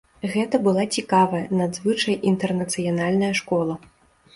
Гэта 0.35 0.55
была 0.67 0.85
цікавая, 1.01 1.43
надзвычай 1.61 2.21
інтэрнацыянальная 2.35 3.33
школа. 3.43 3.83